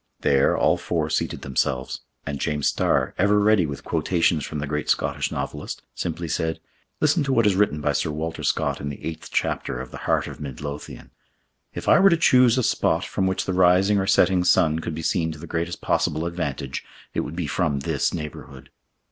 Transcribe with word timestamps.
There, 0.21 0.57
all 0.57 0.77
four 0.77 1.11
seated 1.11 1.43
themselves; 1.43 2.01
and 2.25 2.39
James 2.41 2.69
Starr, 2.69 3.13
ever 3.19 3.37
ready 3.39 3.67
with 3.67 3.83
quotations 3.83 4.43
from 4.43 4.57
the 4.57 4.65
great 4.65 4.89
Scottish 4.89 5.31
novelist, 5.31 5.83
simply 5.93 6.27
said, 6.27 6.59
"Listen 6.99 7.23
to 7.23 7.31
what 7.31 7.45
is 7.45 7.53
written 7.53 7.81
by 7.81 7.91
Sir 7.91 8.09
Walter 8.09 8.41
Scott 8.41 8.81
in 8.81 8.89
the 8.89 9.05
eighth 9.05 9.29
chapter 9.31 9.79
of 9.79 9.91
the 9.91 9.97
Heart 10.09 10.25
of 10.25 10.41
Mid 10.41 10.59
Lothian. 10.59 11.11
'If 11.75 11.87
I 11.87 11.99
were 11.99 12.09
to 12.09 12.17
choose 12.17 12.57
a 12.57 12.63
spot 12.63 13.03
from 13.03 13.27
which 13.27 13.45
the 13.45 13.53
rising 13.53 13.99
or 13.99 14.07
setting 14.07 14.43
sun 14.43 14.79
could 14.79 14.95
be 14.95 15.03
seen 15.03 15.31
to 15.33 15.37
the 15.37 15.45
greatest 15.45 15.81
possible 15.81 16.25
advantage, 16.25 16.83
it 17.13 17.19
would 17.19 17.35
be 17.35 17.45
from 17.45 17.81
this 17.81 18.11
neighborhood. 18.11 18.71